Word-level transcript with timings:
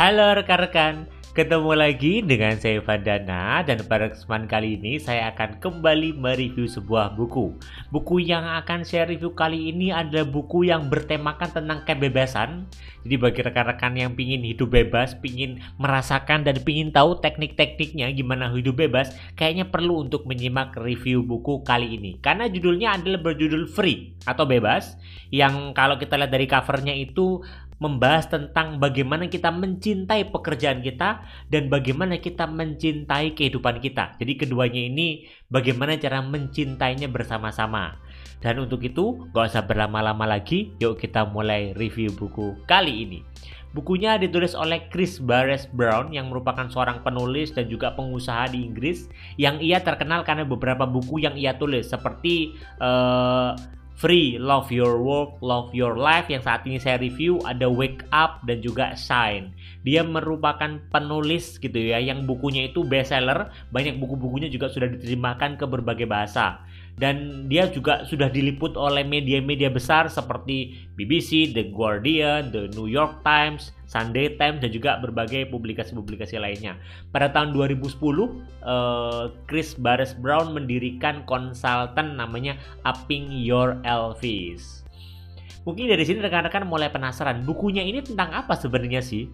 Halo 0.00 0.32
rekan-rekan, 0.32 1.04
ketemu 1.36 1.76
lagi 1.76 2.24
dengan 2.24 2.56
saya 2.56 2.80
Vandana 2.80 3.60
dan 3.60 3.84
pada 3.84 4.08
kesempatan 4.08 4.48
kali 4.48 4.80
ini 4.80 4.96
saya 4.96 5.28
akan 5.28 5.60
kembali 5.60 6.16
mereview 6.16 6.64
sebuah 6.64 7.20
buku. 7.20 7.52
Buku 7.92 8.24
yang 8.24 8.48
akan 8.48 8.80
saya 8.80 9.04
review 9.04 9.36
kali 9.36 9.68
ini 9.68 9.92
adalah 9.92 10.24
buku 10.24 10.72
yang 10.72 10.88
bertemakan 10.88 11.52
tentang 11.52 11.84
kebebasan. 11.84 12.64
Jadi 13.04 13.16
bagi 13.20 13.44
rekan-rekan 13.44 13.92
yang 13.92 14.16
ingin 14.16 14.40
hidup 14.40 14.72
bebas, 14.72 15.20
ingin 15.20 15.60
merasakan 15.76 16.48
dan 16.48 16.56
ingin 16.64 16.96
tahu 16.96 17.20
teknik-tekniknya 17.20 18.08
gimana 18.16 18.48
hidup 18.56 18.80
bebas, 18.80 19.12
kayaknya 19.36 19.68
perlu 19.68 20.00
untuk 20.08 20.24
menyimak 20.24 20.80
review 20.80 21.20
buku 21.20 21.60
kali 21.60 22.00
ini. 22.00 22.16
Karena 22.24 22.48
judulnya 22.48 22.96
adalah 22.96 23.20
berjudul 23.20 23.68
Free 23.68 24.16
atau 24.24 24.48
Bebas, 24.48 24.96
yang 25.28 25.76
kalau 25.76 26.00
kita 26.00 26.16
lihat 26.16 26.32
dari 26.32 26.48
covernya 26.48 26.96
itu 26.96 27.44
membahas 27.80 28.28
tentang 28.28 28.76
bagaimana 28.76 29.26
kita 29.26 29.48
mencintai 29.48 30.28
pekerjaan 30.28 30.84
kita 30.84 31.24
dan 31.48 31.72
bagaimana 31.72 32.20
kita 32.20 32.44
mencintai 32.44 33.32
kehidupan 33.32 33.80
kita. 33.80 34.14
Jadi 34.20 34.32
keduanya 34.36 34.84
ini 34.84 35.24
bagaimana 35.48 35.96
cara 35.96 36.20
mencintainya 36.20 37.08
bersama-sama. 37.08 37.96
Dan 38.40 38.60
untuk 38.60 38.80
itu, 38.84 39.28
gak 39.32 39.52
usah 39.52 39.64
berlama-lama 39.64 40.24
lagi, 40.24 40.72
yuk 40.80 41.00
kita 41.00 41.28
mulai 41.28 41.76
review 41.76 42.12
buku 42.12 42.56
kali 42.64 43.08
ini. 43.08 43.20
Bukunya 43.70 44.18
ditulis 44.18 44.58
oleh 44.58 44.90
Chris 44.90 45.22
Barres 45.22 45.70
Brown 45.70 46.10
yang 46.10 46.26
merupakan 46.26 46.66
seorang 46.66 47.06
penulis 47.06 47.54
dan 47.54 47.70
juga 47.70 47.94
pengusaha 47.94 48.50
di 48.50 48.66
Inggris 48.66 49.06
yang 49.38 49.62
ia 49.62 49.78
terkenal 49.78 50.26
karena 50.26 50.42
beberapa 50.42 50.90
buku 50.90 51.22
yang 51.22 51.38
ia 51.38 51.54
tulis 51.54 51.86
seperti 51.86 52.58
uh, 52.82 53.54
Free, 54.00 54.40
Love 54.40 54.72
Your 54.72 54.96
Work, 54.96 55.44
Love 55.44 55.76
Your 55.76 55.92
Life. 55.92 56.32
Yang 56.32 56.48
saat 56.48 56.64
ini 56.64 56.80
saya 56.80 56.96
review 56.96 57.36
ada 57.44 57.68
Wake 57.68 58.08
Up 58.16 58.40
dan 58.48 58.64
juga 58.64 58.96
Shine. 58.96 59.52
Dia 59.84 60.00
merupakan 60.00 60.80
penulis 60.88 61.60
gitu 61.60 61.76
ya 61.76 62.00
yang 62.00 62.24
bukunya 62.24 62.72
itu 62.72 62.80
bestseller, 62.80 63.52
banyak 63.68 64.00
buku-bukunya 64.00 64.48
juga 64.48 64.72
sudah 64.72 64.88
diterjemahkan 64.88 65.60
ke 65.60 65.68
berbagai 65.68 66.08
bahasa 66.08 66.64
dan 67.00 67.48
dia 67.48 67.64
juga 67.72 68.04
sudah 68.04 68.28
diliput 68.28 68.76
oleh 68.76 69.00
media-media 69.00 69.72
besar 69.72 70.12
seperti 70.12 70.76
BBC, 71.00 71.48
The 71.56 71.72
Guardian, 71.72 72.52
The 72.52 72.68
New 72.76 72.92
York 72.92 73.24
Times, 73.24 73.72
Sunday 73.88 74.36
Times 74.36 74.60
dan 74.60 74.68
juga 74.68 75.00
berbagai 75.00 75.48
publikasi-publikasi 75.48 76.36
lainnya. 76.36 76.76
Pada 77.08 77.32
tahun 77.32 77.56
2010, 77.56 78.44
eh, 78.62 79.32
Chris 79.48 79.72
Barres 79.80 80.12
Brown 80.12 80.52
mendirikan 80.52 81.24
konsultan 81.24 82.20
namanya 82.20 82.60
Upping 82.84 83.32
Your 83.32 83.80
Elvis. 83.88 84.84
Mungkin 85.64 85.88
dari 85.88 86.04
sini 86.04 86.20
rekan-rekan 86.20 86.68
mulai 86.68 86.92
penasaran, 86.92 87.44
bukunya 87.48 87.84
ini 87.84 88.04
tentang 88.04 88.32
apa 88.32 88.56
sebenarnya 88.56 89.00
sih? 89.00 89.28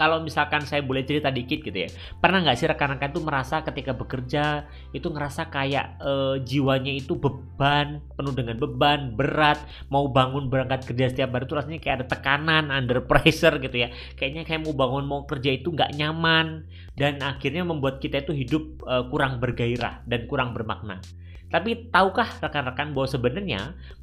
Kalau 0.00 0.24
misalkan 0.24 0.64
saya 0.64 0.80
boleh 0.80 1.04
cerita 1.04 1.28
dikit 1.28 1.60
gitu 1.60 1.76
ya. 1.76 1.92
Pernah 2.24 2.40
nggak 2.40 2.56
sih 2.56 2.64
rekan-rekan 2.64 3.12
tuh 3.12 3.20
merasa 3.20 3.60
ketika 3.60 3.92
bekerja 3.92 4.64
itu 4.96 5.04
ngerasa 5.12 5.52
kayak 5.52 6.00
uh, 6.00 6.40
jiwanya 6.40 6.88
itu 6.88 7.20
beban 7.20 8.00
penuh 8.16 8.32
dengan 8.32 8.56
beban 8.56 9.12
berat 9.12 9.60
mau 9.92 10.08
bangun 10.08 10.48
berangkat 10.48 10.88
kerja 10.88 11.12
setiap 11.12 11.36
hari 11.36 11.44
itu 11.44 11.52
rasanya 11.52 11.80
kayak 11.84 11.96
ada 12.00 12.06
tekanan 12.08 12.72
under 12.72 13.04
pressure 13.04 13.60
gitu 13.60 13.76
ya. 13.84 13.92
Kayaknya 14.16 14.48
kayak 14.48 14.64
mau 14.64 14.72
bangun 14.72 15.04
mau 15.04 15.20
kerja 15.28 15.52
itu 15.52 15.68
nggak 15.68 15.92
nyaman. 16.00 16.64
Dan 16.96 17.20
akhirnya 17.20 17.60
membuat 17.60 18.00
kita 18.00 18.24
itu 18.24 18.32
hidup 18.32 18.64
uh, 18.88 19.04
kurang 19.12 19.36
bergairah 19.36 20.00
dan 20.08 20.24
kurang 20.24 20.56
bermakna. 20.56 21.04
Tapi 21.50 21.90
tahukah 21.90 22.38
rekan-rekan 22.38 22.94
bahwa 22.94 23.08
sebenarnya 23.10 23.60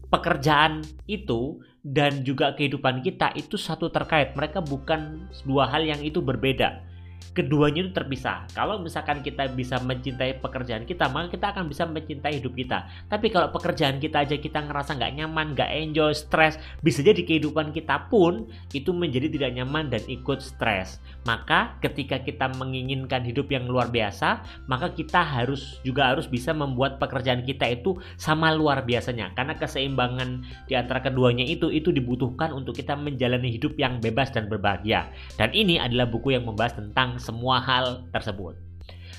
pekerjaan 0.07 0.83
itu 1.07 1.59
dan 1.83 2.23
juga 2.23 2.51
kehidupan 2.55 3.03
kita 3.03 3.31
itu 3.35 3.55
satu 3.55 3.87
terkait. 3.91 4.35
Mereka 4.35 4.63
bukan 4.63 5.27
dua 5.47 5.67
hal 5.71 5.87
yang 5.87 6.03
itu 6.03 6.19
berbeda 6.19 6.96
keduanya 7.37 7.85
itu 7.85 7.93
terpisah. 7.93 8.49
Kalau 8.57 8.81
misalkan 8.81 9.21
kita 9.21 9.45
bisa 9.53 9.77
mencintai 9.77 10.41
pekerjaan 10.41 10.89
kita, 10.89 11.05
maka 11.13 11.29
kita 11.29 11.53
akan 11.53 11.69
bisa 11.69 11.85
mencintai 11.85 12.41
hidup 12.41 12.57
kita. 12.57 12.89
Tapi 13.05 13.29
kalau 13.29 13.53
pekerjaan 13.53 14.01
kita 14.01 14.25
aja 14.25 14.41
kita 14.41 14.65
ngerasa 14.65 14.97
nggak 14.97 15.13
nyaman, 15.21 15.53
nggak 15.53 15.69
enjoy, 15.69 16.17
stres, 16.17 16.57
bisa 16.81 17.05
jadi 17.05 17.21
kehidupan 17.21 17.69
kita 17.77 18.09
pun 18.09 18.49
itu 18.73 18.89
menjadi 18.89 19.29
tidak 19.29 19.51
nyaman 19.53 19.93
dan 19.93 20.01
ikut 20.09 20.41
stres. 20.41 20.97
Maka 21.29 21.77
ketika 21.85 22.17
kita 22.25 22.49
menginginkan 22.57 23.21
hidup 23.21 23.53
yang 23.53 23.69
luar 23.69 23.93
biasa, 23.93 24.41
maka 24.65 24.89
kita 24.97 25.21
harus 25.21 25.77
juga 25.85 26.09
harus 26.09 26.25
bisa 26.25 26.57
membuat 26.57 26.97
pekerjaan 26.97 27.45
kita 27.45 27.69
itu 27.69 28.01
sama 28.17 28.49
luar 28.49 28.81
biasanya. 28.81 29.37
Karena 29.37 29.53
keseimbangan 29.53 30.41
di 30.65 30.73
antara 30.73 31.05
keduanya 31.05 31.45
itu 31.45 31.69
itu 31.69 31.93
dibutuhkan 31.93 32.49
untuk 32.49 32.73
kita 32.73 32.97
menjalani 32.97 33.53
hidup 33.53 33.77
yang 33.77 34.01
bebas 34.01 34.33
dan 34.33 34.49
berbahagia. 34.49 35.13
Dan 35.37 35.53
ini 35.53 35.77
adalah 35.77 36.09
buku 36.09 36.33
yang 36.33 36.49
membahas 36.49 36.73
tentang 36.79 37.06
semua 37.15 37.63
hal 37.63 38.03
tersebut. 38.11 38.59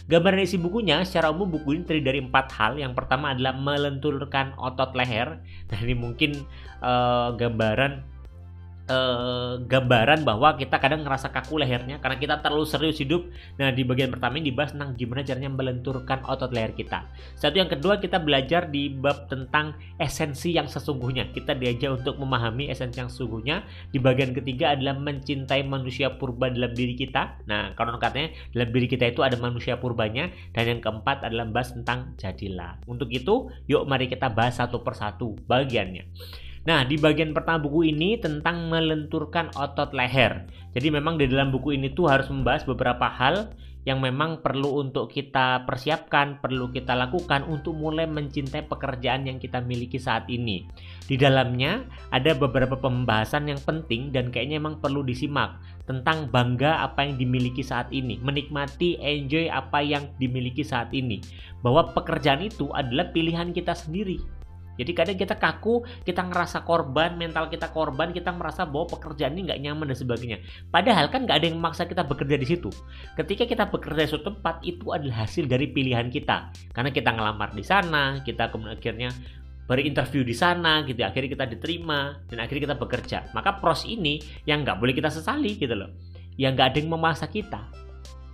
Gambaran 0.09 0.41
isi 0.41 0.57
bukunya 0.57 1.05
secara 1.05 1.29
umum 1.29 1.53
buku 1.53 1.77
ini 1.77 1.85
terdiri 1.85 2.05
dari 2.05 2.21
empat 2.25 2.49
hal. 2.57 2.81
Yang 2.81 2.97
pertama 2.97 3.37
adalah 3.37 3.53
melenturkan 3.57 4.57
otot 4.57 4.97
leher. 4.97 5.41
Nah 5.69 5.79
ini 5.85 5.93
mungkin 5.97 6.31
uh, 6.81 7.37
gambaran 7.37 8.05
uh, 8.89 9.61
gambaran 9.63 10.25
bahwa 10.25 10.57
kita 10.57 10.81
kadang 10.81 11.05
ngerasa 11.05 11.31
kaku 11.31 11.61
lehernya 11.61 12.01
karena 12.03 12.17
kita 12.19 12.35
terlalu 12.43 12.67
serius 12.67 12.99
hidup. 12.99 13.29
Nah, 13.61 13.71
di 13.71 13.85
bagian 13.85 14.11
pertama 14.11 14.41
ini 14.41 14.51
dibahas 14.51 14.75
tentang 14.75 14.97
gimana 14.97 15.23
caranya 15.23 15.53
melenturkan 15.53 16.25
otot 16.25 16.51
leher 16.51 16.75
kita. 16.75 17.07
Satu 17.37 17.61
yang 17.61 17.71
kedua 17.71 18.01
kita 18.03 18.19
belajar 18.19 18.67
di 18.67 18.91
bab 18.91 19.29
tentang 19.29 19.77
esensi 20.01 20.57
yang 20.57 20.67
sesungguhnya. 20.67 21.31
Kita 21.31 21.55
diajak 21.55 22.03
untuk 22.03 22.19
memahami 22.19 22.73
esensi 22.73 22.99
yang 22.99 23.13
sesungguhnya. 23.13 23.63
Di 23.93 24.01
bagian 24.01 24.33
ketiga 24.35 24.75
adalah 24.75 24.97
mencintai 24.99 25.63
manusia 25.69 26.17
purba 26.17 26.51
dalam 26.51 26.73
diri 26.73 26.97
kita. 26.97 27.45
Nah, 27.47 27.77
kalau 27.77 27.95
katanya 28.01 28.33
dalam 28.57 28.69
diri 28.73 28.89
kita 28.89 29.13
itu 29.13 29.21
ada 29.21 29.37
manusia 29.39 29.77
purbanya 29.79 30.33
dan 30.57 30.65
yang 30.67 30.81
keempat 30.81 31.23
adalah 31.29 31.47
bahas 31.47 31.71
tentang 31.77 32.17
jadilah. 32.17 32.81
Untuk 32.89 33.13
itu, 33.13 33.53
yuk 33.69 33.85
mari 33.85 34.09
kita 34.09 34.33
bahas 34.33 34.59
satu 34.59 34.81
persatu 34.81 35.37
bagiannya. 35.47 36.09
Nah, 36.69 36.85
di 36.85 37.01
bagian 37.01 37.33
pertama 37.33 37.65
buku 37.65 37.97
ini 37.97 38.21
tentang 38.21 38.69
melenturkan 38.69 39.49
otot 39.57 39.97
leher. 39.97 40.45
Jadi 40.77 40.93
memang 40.93 41.17
di 41.17 41.25
dalam 41.25 41.49
buku 41.49 41.73
ini 41.73 41.97
tuh 41.97 42.13
harus 42.13 42.29
membahas 42.29 42.69
beberapa 42.69 43.09
hal 43.09 43.57
yang 43.89 44.05
memang 44.05 44.45
perlu 44.45 44.85
untuk 44.85 45.09
kita 45.09 45.65
persiapkan, 45.65 46.45
perlu 46.45 46.69
kita 46.69 46.93
lakukan 46.93 47.49
untuk 47.49 47.73
mulai 47.73 48.05
mencintai 48.05 48.69
pekerjaan 48.69 49.25
yang 49.25 49.41
kita 49.41 49.65
miliki 49.65 49.97
saat 49.97 50.29
ini. 50.29 50.69
Di 51.09 51.17
dalamnya 51.17 51.89
ada 52.13 52.37
beberapa 52.37 52.77
pembahasan 52.77 53.49
yang 53.49 53.65
penting 53.65 54.13
dan 54.13 54.29
kayaknya 54.29 54.61
memang 54.61 54.85
perlu 54.85 55.01
disimak 55.01 55.57
tentang 55.89 56.29
bangga 56.29 56.85
apa 56.85 57.09
yang 57.09 57.17
dimiliki 57.17 57.65
saat 57.65 57.89
ini, 57.89 58.21
menikmati, 58.21 59.01
enjoy 59.01 59.49
apa 59.49 59.81
yang 59.81 60.05
dimiliki 60.21 60.61
saat 60.61 60.93
ini. 60.93 61.25
Bahwa 61.65 61.97
pekerjaan 61.97 62.45
itu 62.45 62.69
adalah 62.77 63.09
pilihan 63.09 63.57
kita 63.57 63.73
sendiri 63.73 64.21
jadi 64.79 64.95
kadang 64.95 65.19
kita 65.19 65.35
kaku, 65.35 65.83
kita 66.07 66.23
ngerasa 66.23 66.63
korban, 66.63 67.19
mental 67.19 67.51
kita 67.51 67.75
korban, 67.75 68.15
kita 68.15 68.31
merasa 68.31 68.63
bahwa 68.63 68.87
pekerjaan 68.95 69.35
ini 69.35 69.51
nggak 69.51 69.61
nyaman 69.67 69.91
dan 69.91 69.99
sebagainya. 69.99 70.39
Padahal 70.71 71.11
kan 71.11 71.27
nggak 71.27 71.37
ada 71.43 71.47
yang 71.51 71.59
memaksa 71.59 71.91
kita 71.91 72.07
bekerja 72.07 72.39
di 72.39 72.47
situ. 72.47 72.71
Ketika 73.19 73.43
kita 73.51 73.67
bekerja 73.67 74.07
di 74.07 74.11
suatu 74.15 74.31
tempat, 74.31 74.63
itu 74.63 74.95
adalah 74.95 75.27
hasil 75.27 75.51
dari 75.51 75.67
pilihan 75.75 76.07
kita. 76.15 76.55
Karena 76.71 76.95
kita 76.95 77.11
ngelamar 77.11 77.51
di 77.59 77.67
sana, 77.67 78.23
kita 78.23 78.55
kemudian 78.55 78.79
akhirnya 78.79 79.11
berinterview 79.69 80.25
di 80.25 80.33
sana 80.33 80.81
gitu 80.89 81.05
akhirnya 81.05 81.37
kita 81.37 81.45
diterima 81.45 82.17
dan 82.25 82.41
akhirnya 82.41 82.73
kita 82.73 82.77
bekerja 82.81 83.19
maka 83.37 83.61
pros 83.61 83.85
ini 83.85 84.17
yang 84.49 84.65
nggak 84.65 84.81
boleh 84.81 84.97
kita 84.97 85.13
sesali 85.13 85.61
gitu 85.61 85.77
loh 85.77 85.93
yang 86.41 86.57
nggak 86.57 86.73
ada 86.73 86.77
yang 86.81 86.89
memaksa 86.97 87.29
kita 87.29 87.69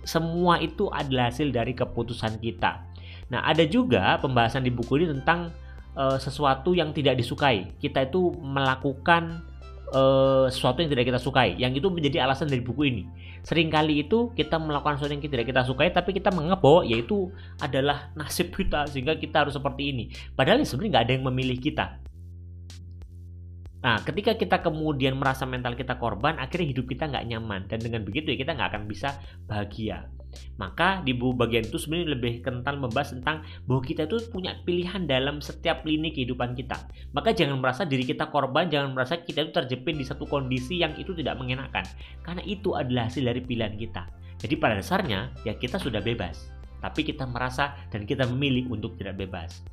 semua 0.07 0.63
itu 0.63 0.87
adalah 0.87 1.27
hasil 1.27 1.51
dari 1.51 1.75
keputusan 1.75 2.39
kita 2.39 2.87
nah 3.27 3.43
ada 3.43 3.67
juga 3.67 4.15
pembahasan 4.23 4.63
di 4.63 4.71
buku 4.71 5.03
ini 5.03 5.11
tentang 5.11 5.51
uh, 5.95 6.19
sesuatu 6.19 6.75
yang 6.75 6.91
tidak 6.91 7.17
disukai. 7.17 7.73
Kita 7.79 8.05
itu 8.05 8.35
melakukan 8.37 9.43
uh, 9.95 10.45
sesuatu 10.51 10.83
yang 10.83 10.91
tidak 10.91 11.09
kita 11.09 11.19
sukai. 11.19 11.55
Yang 11.57 11.83
itu 11.83 11.87
menjadi 11.91 12.17
alasan 12.27 12.51
dari 12.51 12.61
buku 12.61 12.81
ini. 12.87 13.03
Seringkali 13.45 14.05
itu 14.05 14.35
kita 14.35 14.59
melakukan 14.59 14.99
sesuatu 14.99 15.13
yang 15.15 15.23
tidak 15.23 15.45
kita 15.47 15.61
sukai, 15.65 15.89
tapi 15.95 16.11
kita 16.11 16.29
menganggap 16.33 16.61
bahwa 16.61 16.81
yaitu 16.85 17.31
adalah 17.63 18.09
nasib 18.19 18.51
kita 18.53 18.85
sehingga 18.91 19.17
kita 19.17 19.47
harus 19.47 19.55
seperti 19.55 19.83
ini. 19.91 20.03
Padahal 20.35 20.61
sebenarnya 20.61 20.91
nggak 20.99 21.05
ada 21.09 21.13
yang 21.15 21.25
memilih 21.31 21.57
kita. 21.59 21.85
Nah, 23.85 24.01
ketika 24.01 24.33
kita 24.33 24.65
kemudian 24.65 25.13
merasa 25.13 25.45
mental 25.45 25.77
kita 25.77 26.01
korban, 26.01 26.41
akhirnya 26.41 26.73
hidup 26.73 26.89
kita 26.89 27.05
nggak 27.05 27.25
nyaman 27.29 27.69
dan 27.69 27.77
dengan 27.77 28.01
begitu 28.01 28.33
ya 28.33 28.37
kita 28.41 28.57
nggak 28.57 28.69
akan 28.73 28.83
bisa 28.89 29.13
bahagia. 29.45 30.09
Maka 30.55 31.01
di 31.03 31.15
buku 31.15 31.35
bagian 31.35 31.67
itu 31.67 31.75
sebenarnya 31.81 32.15
lebih 32.15 32.33
kental 32.45 32.79
membahas 32.79 33.15
tentang 33.15 33.43
bahwa 33.65 33.81
kita 33.83 34.07
itu 34.07 34.21
punya 34.31 34.55
pilihan 34.63 35.03
dalam 35.09 35.43
setiap 35.43 35.83
lini 35.83 36.11
kehidupan 36.11 36.55
kita. 36.55 36.87
Maka 37.11 37.35
jangan 37.35 37.59
merasa 37.59 37.83
diri 37.83 38.07
kita 38.07 38.29
korban, 38.29 38.71
jangan 38.71 38.95
merasa 38.95 39.19
kita 39.19 39.47
itu 39.47 39.51
terjepit 39.51 39.95
di 39.99 40.05
satu 40.05 40.23
kondisi 40.27 40.79
yang 40.79 40.95
itu 40.95 41.11
tidak 41.17 41.39
mengenakan. 41.39 41.83
Karena 42.23 42.43
itu 42.45 42.73
adalah 42.77 43.07
hasil 43.07 43.25
dari 43.25 43.41
pilihan 43.43 43.75
kita. 43.75 44.07
Jadi 44.39 44.55
pada 44.59 44.77
dasarnya 44.77 45.33
ya 45.47 45.55
kita 45.55 45.79
sudah 45.81 45.99
bebas. 46.03 46.51
Tapi 46.83 47.01
kita 47.01 47.25
merasa 47.25 47.73
dan 47.89 48.05
kita 48.05 48.29
memilih 48.29 48.69
untuk 48.69 48.93
tidak 48.99 49.17
bebas. 49.17 49.65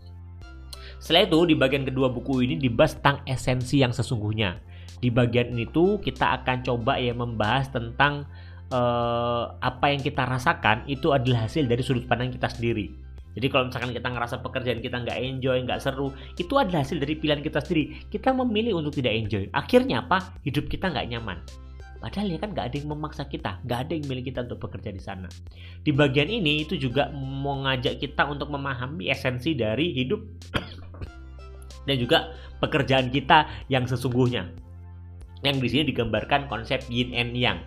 Setelah 1.02 1.26
itu 1.26 1.38
di 1.50 1.54
bagian 1.58 1.82
kedua 1.82 2.08
buku 2.08 2.46
ini 2.46 2.54
dibahas 2.56 2.94
tentang 2.94 3.26
esensi 3.26 3.82
yang 3.82 3.90
sesungguhnya. 3.90 4.62
Di 5.02 5.10
bagian 5.10 5.50
ini 5.50 5.66
tuh 5.66 5.98
kita 5.98 6.40
akan 6.40 6.62
coba 6.62 6.94
ya 6.94 7.10
membahas 7.10 7.74
tentang 7.74 8.22
eh, 8.70 9.44
apa 9.50 9.86
yang 9.90 10.02
kita 10.04 10.22
rasakan 10.22 10.86
itu 10.86 11.10
adalah 11.10 11.50
hasil 11.50 11.66
dari 11.66 11.82
sudut 11.82 12.06
pandang 12.06 12.30
kita 12.30 12.46
sendiri. 12.52 13.02
Jadi 13.32 13.46
kalau 13.48 13.72
misalkan 13.72 13.96
kita 13.96 14.08
ngerasa 14.12 14.44
pekerjaan 14.44 14.80
kita 14.84 14.96
nggak 15.08 15.18
enjoy, 15.18 15.56
nggak 15.64 15.80
seru, 15.80 16.12
itu 16.36 16.52
adalah 16.60 16.84
hasil 16.84 17.00
dari 17.00 17.16
pilihan 17.16 17.40
kita 17.40 17.64
sendiri. 17.64 18.04
Kita 18.12 18.36
memilih 18.36 18.76
untuk 18.76 18.92
tidak 18.92 19.16
enjoy. 19.16 19.48
Akhirnya 19.56 20.04
apa? 20.04 20.36
Hidup 20.44 20.68
kita 20.68 20.92
nggak 20.92 21.08
nyaman. 21.16 21.40
Padahal 22.02 22.34
ya 22.34 22.38
kan 22.42 22.50
nggak 22.50 22.66
ada 22.66 22.76
yang 22.82 22.90
memaksa 22.90 23.22
kita, 23.30 23.62
nggak 23.62 23.78
ada 23.86 23.92
yang 23.94 24.04
milih 24.10 24.24
kita 24.26 24.42
untuk 24.42 24.58
bekerja 24.66 24.90
di 24.90 24.98
sana. 24.98 25.30
Di 25.86 25.94
bagian 25.94 26.26
ini 26.26 26.66
itu 26.66 26.74
juga 26.74 27.08
mau 27.14 27.62
ngajak 27.62 28.02
kita 28.02 28.26
untuk 28.26 28.50
memahami 28.50 29.06
esensi 29.06 29.54
dari 29.54 29.94
hidup 29.94 30.18
dan 31.86 31.96
juga 32.02 32.34
pekerjaan 32.58 33.06
kita 33.06 33.46
yang 33.70 33.86
sesungguhnya. 33.86 34.50
Yang 35.46 35.56
di 35.62 35.68
sini 35.70 35.82
digambarkan 35.94 36.50
konsep 36.50 36.82
yin 36.90 37.14
and 37.14 37.38
yang. 37.38 37.62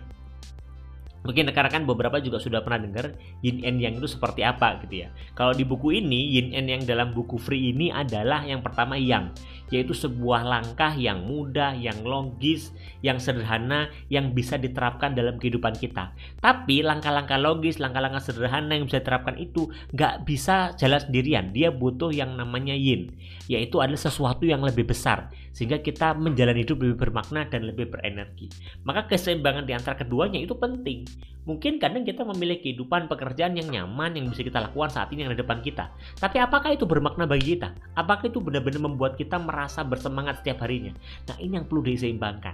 Mungkin 1.26 1.50
rekan-rekan 1.50 1.82
beberapa 1.82 2.22
juga 2.22 2.38
sudah 2.38 2.62
pernah 2.62 2.86
dengar 2.86 3.18
yin 3.42 3.66
and 3.66 3.82
yang 3.82 3.98
itu 3.98 4.06
seperti 4.06 4.46
apa 4.46 4.78
gitu 4.86 5.06
ya. 5.06 5.08
Kalau 5.34 5.50
di 5.50 5.66
buku 5.66 5.98
ini 5.98 6.38
yin 6.38 6.54
and 6.54 6.70
yang 6.70 6.82
dalam 6.86 7.10
buku 7.10 7.34
free 7.34 7.74
ini 7.74 7.90
adalah 7.90 8.46
yang 8.46 8.62
pertama 8.62 8.94
yang 8.94 9.34
yaitu 9.74 9.90
sebuah 9.90 10.46
langkah 10.46 10.94
yang 10.94 11.26
mudah, 11.26 11.74
yang 11.74 12.06
logis, 12.06 12.70
yang 13.02 13.18
sederhana 13.18 13.90
yang 14.06 14.30
bisa 14.30 14.54
diterapkan 14.54 15.18
dalam 15.18 15.42
kehidupan 15.42 15.74
kita. 15.74 16.14
Tapi 16.38 16.86
langkah-langkah 16.86 17.34
logis, 17.34 17.82
langkah-langkah 17.82 18.22
sederhana 18.22 18.78
yang 18.78 18.86
bisa 18.86 19.02
diterapkan 19.02 19.34
itu 19.34 19.66
nggak 19.90 20.22
bisa 20.22 20.78
jalan 20.78 21.02
sendirian. 21.02 21.50
Dia 21.50 21.74
butuh 21.74 22.14
yang 22.14 22.38
namanya 22.38 22.78
yin, 22.78 23.18
yaitu 23.50 23.82
adalah 23.82 23.98
sesuatu 23.98 24.46
yang 24.46 24.62
lebih 24.62 24.86
besar 24.86 25.34
sehingga 25.56 25.80
kita 25.80 26.12
menjalani 26.12 26.68
hidup 26.68 26.84
lebih 26.84 27.08
bermakna 27.08 27.48
dan 27.48 27.64
lebih 27.64 27.88
berenergi. 27.88 28.52
Maka 28.84 29.08
keseimbangan 29.08 29.64
di 29.64 29.72
antara 29.72 29.96
keduanya 29.96 30.36
itu 30.36 30.52
penting. 30.52 31.08
Mungkin 31.48 31.80
kadang 31.80 32.04
kita 32.04 32.28
memilih 32.28 32.60
kehidupan 32.60 33.08
pekerjaan 33.08 33.56
yang 33.56 33.72
nyaman 33.72 34.20
yang 34.20 34.28
bisa 34.28 34.44
kita 34.44 34.60
lakukan 34.60 34.92
saat 34.92 35.08
ini 35.16 35.24
yang 35.24 35.32
ada 35.32 35.40
depan 35.40 35.64
kita. 35.64 35.88
Tapi 36.20 36.36
apakah 36.44 36.76
itu 36.76 36.84
bermakna 36.84 37.24
bagi 37.24 37.56
kita? 37.56 37.72
Apakah 37.96 38.28
itu 38.28 38.44
benar-benar 38.44 38.84
membuat 38.84 39.16
kita 39.16 39.40
merasa 39.40 39.80
bersemangat 39.80 40.44
setiap 40.44 40.60
harinya? 40.68 40.92
Nah, 41.24 41.40
ini 41.40 41.56
yang 41.56 41.64
perlu 41.64 41.88
diseimbangkan. 41.88 42.52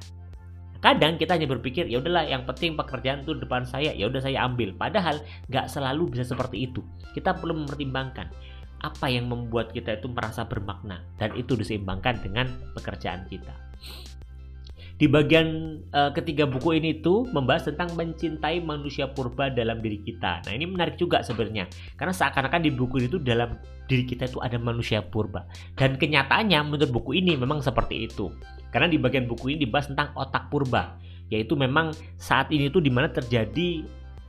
Kadang 0.83 1.15
kita 1.15 1.39
hanya 1.39 1.47
berpikir 1.47 1.87
ya 1.87 2.03
udahlah 2.03 2.27
yang 2.27 2.43
penting 2.43 2.75
pekerjaan 2.75 3.23
itu 3.23 3.39
depan 3.39 3.63
saya 3.63 3.95
ya 3.95 4.07
udah 4.11 4.19
saya 4.19 4.47
ambil. 4.47 4.75
Padahal 4.75 5.23
nggak 5.47 5.71
selalu 5.71 6.11
bisa 6.15 6.27
seperti 6.27 6.71
itu. 6.71 6.83
Kita 7.15 7.39
perlu 7.39 7.55
mempertimbangkan 7.55 8.31
apa 8.83 9.07
yang 9.09 9.31
membuat 9.31 9.71
kita 9.71 9.99
itu 10.03 10.11
merasa 10.11 10.45
bermakna 10.45 11.07
dan 11.17 11.33
itu 11.39 11.55
diseimbangkan 11.55 12.19
dengan 12.21 12.51
pekerjaan 12.75 13.25
kita. 13.31 13.55
Di 15.03 15.11
bagian 15.11 15.81
uh, 15.91 16.15
ketiga 16.15 16.47
buku 16.47 16.79
ini 16.79 17.03
tuh 17.03 17.27
membahas 17.35 17.67
tentang 17.67 17.91
mencintai 17.99 18.63
manusia 18.63 19.11
purba 19.11 19.51
dalam 19.51 19.83
diri 19.83 19.99
kita. 19.99 20.47
Nah 20.47 20.53
ini 20.55 20.63
menarik 20.63 20.95
juga 20.95 21.27
sebenarnya 21.27 21.67
karena 21.99 22.15
seakan-akan 22.15 22.63
di 22.63 22.71
buku 22.71 23.11
itu 23.11 23.19
dalam 23.19 23.59
diri 23.91 24.07
kita 24.07 24.31
itu 24.31 24.39
ada 24.39 24.63
manusia 24.63 25.03
purba 25.03 25.43
dan 25.75 25.99
kenyataannya 25.99 26.55
menurut 26.63 26.91
buku 26.95 27.19
ini 27.19 27.35
memang 27.35 27.59
seperti 27.59 28.07
itu. 28.07 28.31
Karena 28.71 28.87
di 28.87 28.97
bagian 28.97 29.27
buku 29.27 29.53
ini 29.53 29.67
dibahas 29.67 29.91
tentang 29.91 30.15
otak 30.15 30.49
purba, 30.49 30.97
yaitu 31.35 31.59
memang 31.59 31.91
saat 32.17 32.49
ini 32.55 32.71
tuh 32.71 32.81
di 32.81 32.89
mana 32.89 33.11
terjadi 33.11 33.83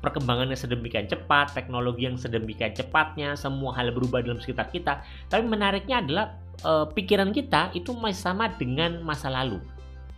perkembangannya 0.03 0.59
sedemikian 0.59 1.07
cepat, 1.07 1.55
teknologi 1.55 2.03
yang 2.03 2.19
sedemikian 2.19 2.75
cepatnya, 2.75 3.39
semua 3.39 3.71
hal 3.79 3.95
berubah 3.95 4.19
dalam 4.19 4.37
sekitar 4.43 4.67
kita. 4.67 4.99
Tapi 5.31 5.47
menariknya 5.47 6.03
adalah 6.03 6.25
e, 6.59 6.91
pikiran 6.91 7.31
kita 7.31 7.71
itu 7.71 7.95
masih 7.95 8.19
sama 8.19 8.51
dengan 8.51 8.99
masa 9.07 9.31
lalu. 9.31 9.63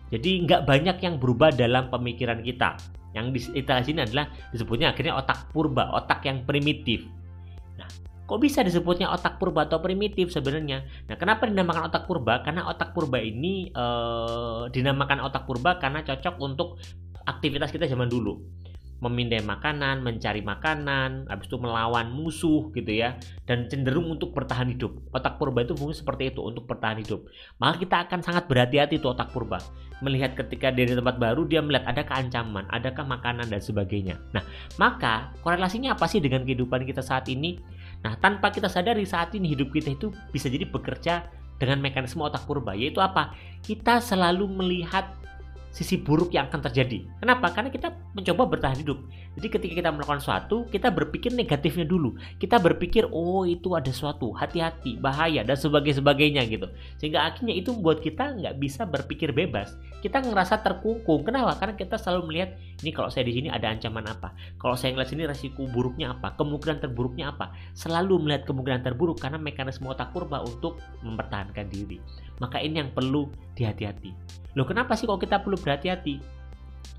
Jadi 0.10 0.50
nggak 0.50 0.66
banyak 0.66 0.98
yang 1.06 1.22
berubah 1.22 1.54
dalam 1.54 1.94
pemikiran 1.94 2.42
kita. 2.42 2.82
Yang 3.14 3.26
di 3.30 3.40
istilah 3.62 3.86
sini 3.86 4.00
adalah 4.02 4.26
disebutnya 4.50 4.92
akhirnya 4.92 5.14
otak 5.22 5.54
purba, 5.54 5.94
otak 5.94 6.26
yang 6.26 6.42
primitif. 6.44 7.06
Nah, 7.78 7.88
kok 8.26 8.42
bisa 8.42 8.66
disebutnya 8.66 9.08
otak 9.14 9.38
purba 9.38 9.70
atau 9.70 9.80
primitif 9.80 10.34
sebenarnya? 10.34 10.84
Nah, 11.08 11.16
kenapa 11.16 11.46
dinamakan 11.46 11.94
otak 11.94 12.10
purba? 12.10 12.42
Karena 12.42 12.68
otak 12.68 12.92
purba 12.92 13.22
ini 13.22 13.70
eh, 13.70 14.64
dinamakan 14.74 15.24
otak 15.24 15.46
purba 15.48 15.78
karena 15.80 16.04
cocok 16.04 16.36
untuk 16.42 16.82
aktivitas 17.26 17.74
kita 17.74 17.90
zaman 17.90 18.12
dulu 18.12 18.65
memindai 19.06 19.46
makanan, 19.46 20.02
mencari 20.02 20.42
makanan, 20.42 21.30
habis 21.30 21.46
itu 21.46 21.62
melawan 21.62 22.10
musuh 22.10 22.74
gitu 22.74 22.90
ya, 22.90 23.22
dan 23.46 23.70
cenderung 23.70 24.10
untuk 24.10 24.34
bertahan 24.34 24.74
hidup. 24.74 24.98
Otak 25.14 25.38
purba 25.38 25.62
itu 25.62 25.78
fungsi 25.78 26.02
seperti 26.02 26.34
itu 26.34 26.42
untuk 26.42 26.66
bertahan 26.66 26.98
hidup. 26.98 27.30
Maka 27.62 27.78
kita 27.78 27.96
akan 28.10 28.20
sangat 28.26 28.50
berhati-hati 28.50 28.98
tuh 28.98 29.14
otak 29.14 29.30
purba. 29.30 29.62
Melihat 30.02 30.34
ketika 30.34 30.74
dari 30.74 30.92
tempat 30.92 31.22
baru 31.22 31.46
dia 31.46 31.62
melihat 31.62 31.86
ada 31.86 32.02
keancaman, 32.02 32.66
adakah 32.74 33.06
makanan 33.06 33.48
dan 33.48 33.62
sebagainya. 33.62 34.18
Nah, 34.34 34.42
maka 34.82 35.32
korelasinya 35.46 35.94
apa 35.94 36.10
sih 36.10 36.20
dengan 36.20 36.44
kehidupan 36.44 36.84
kita 36.84 37.06
saat 37.06 37.30
ini? 37.30 37.62
Nah, 38.02 38.18
tanpa 38.18 38.50
kita 38.52 38.68
sadari 38.68 39.06
saat 39.06 39.32
ini 39.38 39.54
hidup 39.54 39.72
kita 39.72 39.94
itu 39.94 40.10
bisa 40.34 40.50
jadi 40.50 40.68
bekerja 40.68 41.30
dengan 41.56 41.80
mekanisme 41.80 42.20
otak 42.20 42.44
purba, 42.44 42.76
yaitu 42.76 43.00
apa? 43.00 43.32
Kita 43.64 44.04
selalu 44.04 44.52
melihat 44.52 45.16
sisi 45.76 46.00
buruk 46.00 46.32
yang 46.32 46.48
akan 46.48 46.64
terjadi. 46.72 47.04
Kenapa? 47.20 47.52
Karena 47.52 47.68
kita 47.68 47.92
mencoba 48.16 48.48
bertahan 48.48 48.80
hidup. 48.80 48.96
Jadi 49.36 49.48
ketika 49.52 49.74
kita 49.84 49.90
melakukan 49.92 50.24
sesuatu, 50.24 50.64
kita 50.72 50.88
berpikir 50.88 51.36
negatifnya 51.36 51.84
dulu. 51.84 52.16
Kita 52.40 52.64
berpikir, 52.64 53.12
oh 53.12 53.44
itu 53.44 53.76
ada 53.76 53.92
sesuatu, 53.92 54.32
hati-hati, 54.32 54.96
bahaya, 55.04 55.44
dan 55.44 55.60
sebagainya 55.60 56.48
gitu. 56.48 56.72
Sehingga 56.96 57.28
akhirnya 57.28 57.60
itu 57.60 57.76
membuat 57.76 58.00
kita 58.00 58.40
nggak 58.40 58.56
bisa 58.56 58.88
berpikir 58.88 59.36
bebas. 59.36 59.76
Kita 60.00 60.24
ngerasa 60.24 60.64
terkungkung. 60.64 61.28
Kenapa? 61.28 61.60
Karena 61.60 61.76
kita 61.76 62.00
selalu 62.00 62.32
melihat, 62.32 62.56
ini 62.80 62.96
kalau 62.96 63.12
saya 63.12 63.28
di 63.28 63.36
sini 63.36 63.52
ada 63.52 63.68
ancaman 63.68 64.08
apa? 64.08 64.32
Kalau 64.56 64.80
saya 64.80 64.96
ngeliat 64.96 65.12
sini 65.12 65.28
resiko 65.28 65.68
buruknya 65.68 66.16
apa? 66.16 66.40
Kemungkinan 66.40 66.80
terburuknya 66.80 67.36
apa? 67.36 67.52
Selalu 67.76 68.24
melihat 68.24 68.48
kemungkinan 68.48 68.80
terburuk 68.80 69.20
karena 69.20 69.36
mekanisme 69.36 69.92
otak 69.92 70.16
purba 70.16 70.40
untuk 70.40 70.80
mempertahankan 71.04 71.68
diri. 71.68 72.00
Maka 72.40 72.64
ini 72.64 72.80
yang 72.80 72.96
perlu 72.96 73.28
dihati-hati. 73.56 74.12
Loh 74.56 74.68
kenapa 74.68 74.94
sih 74.96 75.08
kok 75.08 75.20
kita 75.20 75.42
perlu 75.42 75.58
berhati-hati? 75.60 76.20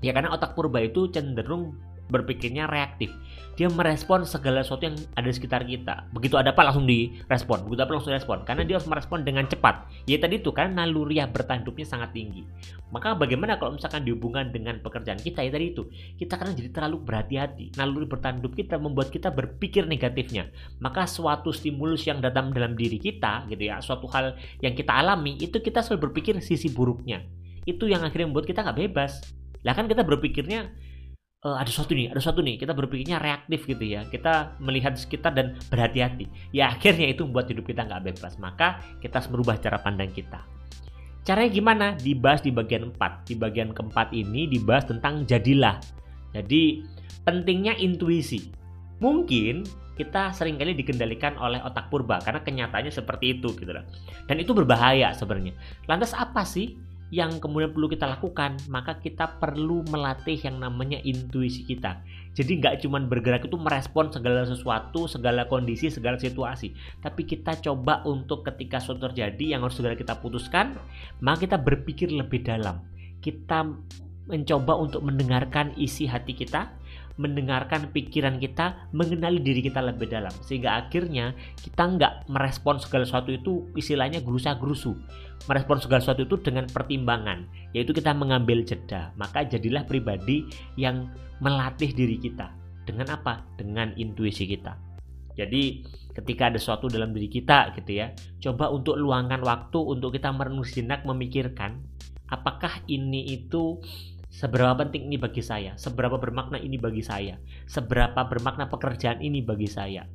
Ya 0.01 0.13
karena 0.13 0.33
otak 0.33 0.53
purba 0.53 0.83
itu 0.83 1.09
cenderung 1.09 1.73
berpikirnya 2.07 2.67
reaktif. 2.67 3.11
Dia 3.57 3.73
merespon 3.73 4.21
segala 4.21 4.61
sesuatu 4.61 4.85
yang 4.85 4.97
ada 5.17 5.25
di 5.25 5.33
sekitar 5.33 5.65
kita. 5.65 6.05
Begitu 6.13 6.37
ada 6.37 6.53
apa 6.53 6.61
langsung 6.61 6.85
direspon, 6.85 7.65
begitu 7.65 7.81
apa 7.81 7.91
langsung 7.97 8.13
direspon. 8.13 8.45
Karena 8.45 8.61
dia 8.61 8.77
harus 8.77 8.85
merespon 8.85 9.25
dengan 9.25 9.49
cepat. 9.49 9.89
Ya 10.05 10.21
tadi 10.21 10.37
itu 10.37 10.53
karena 10.53 10.85
naluriah 10.85 11.25
bertahan 11.25 11.65
hidupnya 11.65 11.89
sangat 11.89 12.13
tinggi. 12.13 12.45
Maka 12.93 13.17
bagaimana 13.17 13.57
kalau 13.57 13.73
misalkan 13.73 14.05
dihubungkan 14.05 14.53
dengan 14.53 14.77
pekerjaan 14.79 15.17
kita 15.17 15.41
ya 15.41 15.49
tadi 15.49 15.73
itu, 15.73 15.89
kita 16.21 16.37
kan 16.37 16.53
jadi 16.53 16.69
terlalu 16.69 17.01
berhati-hati. 17.01 17.73
Naluri 17.81 18.05
bertahan 18.05 18.37
hidup 18.39 18.53
kita 18.53 18.77
membuat 18.77 19.09
kita 19.09 19.33
berpikir 19.33 19.89
negatifnya. 19.89 20.53
Maka 20.77 21.09
suatu 21.09 21.49
stimulus 21.49 22.05
yang 22.05 22.21
datang 22.21 22.53
dalam 22.53 22.77
diri 22.77 23.01
kita 23.01 23.49
gitu 23.49 23.73
ya, 23.73 23.81
suatu 23.81 24.05
hal 24.13 24.37
yang 24.61 24.77
kita 24.77 24.93
alami 24.93 25.33
itu 25.41 25.57
kita 25.57 25.81
selalu 25.81 26.13
berpikir 26.13 26.37
sisi 26.45 26.69
buruknya 26.69 27.25
itu 27.67 27.83
yang 27.91 28.01
akhirnya 28.01 28.31
membuat 28.31 28.47
kita 28.47 28.63
nggak 28.63 28.79
bebas 28.79 29.19
lah 29.67 29.75
kan 29.75 29.91
kita 29.91 30.07
berpikirnya 30.07 30.71
e, 31.41 31.47
ada 31.47 31.69
sesuatu 31.69 31.93
nih 31.93 32.09
ada 32.09 32.19
sesuatu 32.21 32.41
nih. 32.41 32.55
Kita 32.57 32.73
berpikirnya 32.73 33.17
reaktif 33.21 33.65
gitu 33.69 33.83
ya. 33.83 34.05
Kita 34.07 34.57
melihat 34.61 34.97
sekitar 34.97 35.33
dan 35.33 35.57
berhati-hati. 35.69 36.25
Ya 36.53 36.73
akhirnya 36.73 37.11
itu 37.11 37.25
membuat 37.25 37.49
hidup 37.51 37.67
kita 37.67 37.85
nggak 37.85 38.13
bebas. 38.13 38.37
Maka 38.41 38.81
kita 39.03 39.21
harus 39.21 39.29
merubah 39.29 39.57
cara 39.61 39.77
pandang 39.81 40.09
kita. 40.13 40.41
Caranya 41.27 41.51
gimana? 41.51 41.85
Dibahas 41.99 42.39
di 42.39 42.55
bagian 42.55 42.95
4 42.95 43.27
di 43.27 43.35
bagian 43.35 43.75
keempat 43.75 44.15
ini 44.15 44.47
dibahas 44.47 44.87
tentang 44.87 45.27
jadilah. 45.27 45.75
Jadi 46.31 46.87
pentingnya 47.27 47.75
intuisi. 47.75 48.47
Mungkin 49.03 49.67
kita 49.97 50.29
sering 50.31 50.61
kali 50.61 50.77
dikendalikan 50.77 51.35
oleh 51.41 51.57
otak 51.65 51.89
purba 51.89 52.21
karena 52.21 52.39
kenyataannya 52.45 52.93
seperti 52.93 53.41
itu 53.41 53.51
gitu 53.57 53.73
loh. 53.73 53.83
Dan 54.29 54.39
itu 54.39 54.53
berbahaya 54.53 55.11
sebenarnya. 55.11 55.57
Lantas 55.89 56.13
apa 56.13 56.45
sih 56.45 56.77
yang 57.07 57.39
kemudian 57.39 57.71
perlu 57.71 57.87
kita 57.87 58.03
lakukan, 58.03 58.59
maka 58.67 58.99
kita 58.99 59.39
perlu 59.39 59.87
melatih 59.87 60.35
yang 60.43 60.59
namanya 60.59 60.99
intuisi 61.07 61.63
kita. 61.63 62.03
Jadi 62.35 62.61
nggak 62.61 62.85
cuma 62.85 63.01
bergerak 63.01 63.49
itu 63.49 63.57
merespon 63.57 64.13
segala 64.13 64.45
sesuatu, 64.45 65.09
segala 65.09 65.49
kondisi, 65.49 65.89
segala 65.89 66.21
situasi. 66.21 66.75
Tapi 67.01 67.25
kita 67.25 67.57
coba 67.63 68.05
untuk 68.05 68.45
ketika 68.45 68.77
sesuatu 68.77 69.09
terjadi 69.09 69.57
yang 69.57 69.65
harus 69.65 69.79
segera 69.79 69.97
kita 69.97 70.19
putuskan, 70.21 70.77
maka 71.23 71.49
kita 71.49 71.57
berpikir 71.57 72.13
lebih 72.13 72.45
dalam. 72.45 72.83
Kita 73.23 73.65
mencoba 74.27 74.77
untuk 74.77 75.01
mendengarkan 75.01 75.73
isi 75.79 76.05
hati 76.05 76.35
kita, 76.35 76.76
mendengarkan 77.17 77.89
pikiran 77.91 78.37
kita, 78.37 78.89
mengenali 78.93 79.41
diri 79.41 79.65
kita 79.65 79.81
lebih 79.81 80.09
dalam. 80.09 80.31
Sehingga 80.45 80.85
akhirnya 80.85 81.33
kita 81.59 81.83
nggak 81.83 82.13
merespon 82.29 82.77
segala 82.77 83.03
sesuatu 83.03 83.33
itu 83.33 83.67
istilahnya 83.73 84.21
gerusa-gerusu. 84.21 84.93
Merespon 85.49 85.81
segala 85.81 86.01
sesuatu 86.01 86.23
itu 86.25 86.37
dengan 86.41 86.69
pertimbangan, 86.69 87.45
yaitu 87.73 87.93
kita 87.93 88.13
mengambil 88.13 88.61
jeda. 88.65 89.13
Maka 89.17 89.45
jadilah 89.45 89.85
pribadi 89.85 90.45
yang 90.77 91.09
melatih 91.41 91.93
diri 91.93 92.17
kita. 92.21 92.53
Dengan 92.87 93.13
apa? 93.13 93.43
Dengan 93.59 93.91
intuisi 93.99 94.47
kita. 94.47 94.77
Jadi 95.37 95.85
ketika 96.17 96.49
ada 96.49 96.57
sesuatu 96.57 96.89
dalam 96.89 97.13
diri 97.13 97.29
kita 97.29 97.77
gitu 97.77 98.01
ya, 98.01 98.09
coba 98.41 98.73
untuk 98.73 98.97
luangkan 98.97 99.43
waktu 99.45 99.77
untuk 99.77 100.17
kita 100.17 100.33
merenung 100.33 100.65
sejenak 100.65 101.05
memikirkan 101.05 101.77
apakah 102.31 102.83
ini 102.87 103.37
itu 103.39 103.79
Seberapa 104.37 104.77
penting 104.77 105.09
ini 105.09 105.17
bagi 105.17 105.41
saya? 105.41 105.73
Seberapa 105.81 106.21
bermakna 106.21 106.61
ini 106.61 106.77
bagi 106.77 107.01
saya? 107.01 107.41
Seberapa 107.65 108.21
bermakna 108.29 108.69
pekerjaan 108.69 109.17
ini 109.17 109.41
bagi 109.41 109.65
saya? 109.65 110.05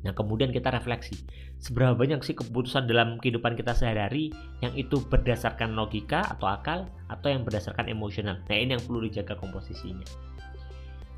Nah, 0.00 0.16
kemudian 0.16 0.48
kita 0.48 0.72
refleksi, 0.72 1.28
seberapa 1.60 1.92
banyak 1.92 2.24
sih 2.24 2.32
keputusan 2.32 2.88
dalam 2.88 3.20
kehidupan 3.20 3.52
kita 3.52 3.76
sehari-hari 3.76 4.32
yang 4.64 4.72
itu 4.80 5.04
berdasarkan 5.12 5.76
logika 5.76 6.24
atau 6.24 6.48
akal 6.48 6.88
atau 7.12 7.28
yang 7.28 7.44
berdasarkan 7.44 7.92
emosional. 7.92 8.40
Nah, 8.48 8.56
ini 8.56 8.80
yang 8.80 8.84
perlu 8.88 9.04
dijaga 9.04 9.36
komposisinya. 9.36 10.08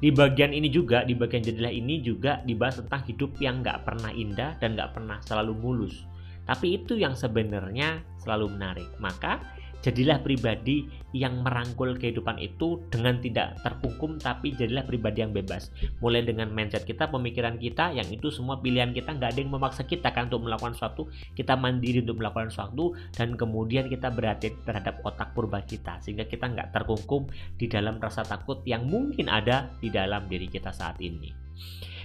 Di 0.02 0.10
bagian 0.10 0.50
ini 0.50 0.66
juga, 0.66 1.06
di 1.06 1.14
bagian 1.14 1.46
jadilah 1.46 1.70
ini 1.70 2.02
juga 2.02 2.42
dibahas 2.42 2.82
tentang 2.82 3.06
hidup 3.06 3.38
yang 3.38 3.62
nggak 3.62 3.86
pernah 3.86 4.10
indah 4.10 4.58
dan 4.58 4.74
nggak 4.74 4.98
pernah 4.98 5.22
selalu 5.22 5.54
mulus. 5.54 6.02
Tapi 6.42 6.74
itu 6.74 6.98
yang 6.98 7.14
sebenarnya 7.14 8.02
selalu 8.18 8.50
menarik. 8.58 8.90
Maka 8.98 9.59
Jadilah 9.80 10.20
pribadi 10.20 10.84
yang 11.16 11.40
merangkul 11.40 11.96
kehidupan 11.96 12.37
itu 12.37 12.84
dengan 12.92 13.16
tidak 13.18 13.56
terhukum 13.64 14.20
tapi 14.20 14.52
jadilah 14.52 14.84
pribadi 14.84 15.25
yang 15.25 15.32
bebas. 15.32 15.72
Mulai 16.04 16.28
dengan 16.28 16.52
mindset 16.52 16.84
kita, 16.84 17.08
pemikiran 17.08 17.56
kita, 17.56 17.96
yang 17.96 18.06
itu 18.12 18.28
semua 18.28 18.60
pilihan 18.60 18.92
kita 18.92 19.16
nggak 19.16 19.32
ada 19.34 19.40
yang 19.40 19.52
memaksa 19.52 19.88
kita 19.88 20.12
kan 20.12 20.28
untuk 20.28 20.44
melakukan 20.44 20.76
sesuatu. 20.76 21.08
Kita 21.32 21.56
mandiri 21.56 22.04
untuk 22.04 22.20
melakukan 22.20 22.52
sesuatu 22.52 22.92
dan 23.16 23.34
kemudian 23.40 23.88
kita 23.88 24.12
berhati 24.12 24.52
terhadap 24.68 25.00
otak 25.00 25.32
purba 25.32 25.64
kita 25.64 25.96
sehingga 26.04 26.28
kita 26.28 26.46
nggak 26.52 26.76
terkungkum 26.76 27.26
di 27.56 27.66
dalam 27.66 27.96
rasa 27.96 28.20
takut 28.22 28.60
yang 28.68 28.84
mungkin 28.84 29.32
ada 29.32 29.72
di 29.80 29.88
dalam 29.88 30.28
diri 30.28 30.46
kita 30.46 30.70
saat 30.70 31.00
ini. 31.00 31.32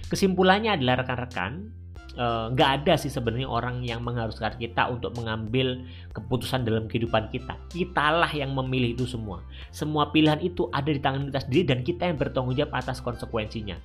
Kesimpulannya 0.06 0.78
adalah 0.78 1.02
rekan-rekan, 1.02 1.74
nggak 2.16 2.70
uh, 2.72 2.76
ada 2.80 2.94
sih 2.96 3.12
sebenarnya 3.12 3.44
orang 3.44 3.84
yang 3.84 4.00
mengharuskan 4.00 4.56
kita 4.56 4.88
untuk 4.88 5.12
mengambil 5.20 5.84
keputusan 6.16 6.64
dalam 6.64 6.88
kehidupan 6.88 7.28
kita. 7.28 7.60
Kitalah 7.68 8.32
yang 8.32 8.56
memilih 8.56 8.96
itu 8.96 9.04
semua. 9.04 9.44
Semua 9.68 10.08
pilihan 10.08 10.40
itu 10.40 10.72
ada 10.72 10.88
di 10.88 10.96
tangan 10.96 11.28
kita 11.28 11.40
sendiri 11.44 11.64
dan 11.68 11.78
kita 11.84 12.02
yang 12.08 12.16
bertanggung 12.16 12.56
jawab 12.56 12.72
atas 12.72 13.04
konsekuensinya. 13.04 13.76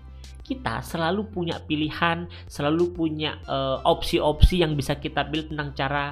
Kita 0.47 0.79
selalu 0.79 1.27
punya 1.27 1.59
pilihan, 1.63 2.27
selalu 2.47 2.91
punya 2.91 3.39
eh, 3.45 3.77
opsi-opsi 3.87 4.59
uh, 4.59 4.67
yang 4.67 4.73
bisa 4.75 4.95
kita 4.99 5.27
pilih 5.27 5.51
tentang 5.51 5.71
cara 5.75 6.03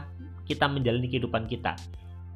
kita 0.44 0.66
menjalani 0.68 1.08
kehidupan 1.08 1.48
kita 1.48 1.76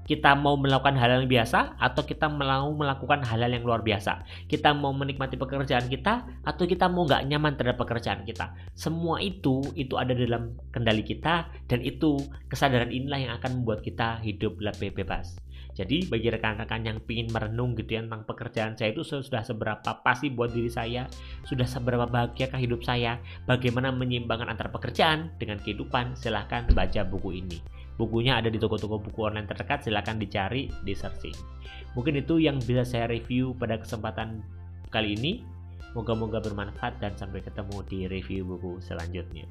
kita 0.03 0.35
mau 0.35 0.59
melakukan 0.59 0.99
hal 0.99 1.23
yang 1.23 1.27
biasa 1.31 1.79
atau 1.79 2.03
kita 2.03 2.27
mau 2.27 2.71
melakukan 2.75 3.23
hal-hal 3.23 3.51
yang 3.51 3.63
luar 3.63 3.81
biasa. 3.81 4.23
Kita 4.51 4.75
mau 4.75 4.91
menikmati 4.91 5.39
pekerjaan 5.39 5.87
kita 5.87 6.43
atau 6.43 6.63
kita 6.67 6.91
mau 6.91 7.07
nggak 7.07 7.23
nyaman 7.27 7.55
terhadap 7.55 7.79
pekerjaan 7.79 8.27
kita. 8.27 8.51
Semua 8.75 9.23
itu 9.23 9.63
itu 9.79 9.95
ada 9.95 10.11
dalam 10.11 10.55
kendali 10.75 11.07
kita 11.07 11.47
dan 11.67 11.79
itu 11.79 12.19
kesadaran 12.51 12.91
inilah 12.91 13.19
yang 13.19 13.33
akan 13.39 13.63
membuat 13.63 13.79
kita 13.81 14.19
hidup 14.19 14.59
lebih 14.59 14.91
bebas. 14.91 15.39
Jadi 15.73 16.05
bagi 16.05 16.29
rekan-rekan 16.29 16.85
yang 16.85 16.97
ingin 17.09 17.33
merenung 17.33 17.73
gitu 17.73 17.97
ya 17.97 18.05
tentang 18.05 18.29
pekerjaan 18.29 18.77
saya 18.77 18.93
itu 18.93 19.01
sudah 19.01 19.41
seberapa 19.41 19.89
pasti 20.05 20.29
buat 20.29 20.53
diri 20.53 20.69
saya, 20.69 21.09
sudah 21.49 21.65
seberapa 21.65 22.05
bahagiakah 22.05 22.61
hidup 22.61 22.85
saya, 22.85 23.17
bagaimana 23.49 23.89
menyeimbangkan 23.89 24.53
antara 24.53 24.69
pekerjaan 24.69 25.33
dengan 25.41 25.57
kehidupan, 25.57 26.13
silahkan 26.13 26.69
baca 26.77 27.01
buku 27.09 27.41
ini. 27.41 27.57
Bukunya 27.97 28.37
ada 28.37 28.49
di 28.49 28.57
toko-toko 28.57 29.01
buku 29.01 29.25
online 29.25 29.49
terdekat, 29.49 29.85
silahkan 29.85 30.17
dicari 30.17 30.69
di 30.81 30.93
searching. 30.93 31.33
Mungkin 31.93 32.21
itu 32.21 32.41
yang 32.41 32.57
bisa 32.57 32.85
saya 32.85 33.05
review 33.05 33.53
pada 33.57 33.77
kesempatan 33.77 34.41
kali 34.89 35.13
ini. 35.17 35.45
Moga-moga 35.93 36.41
bermanfaat 36.41 36.97
dan 36.97 37.13
sampai 37.13 37.45
ketemu 37.45 37.85
di 37.85 37.99
review 38.09 38.49
buku 38.49 38.81
selanjutnya. 38.81 39.45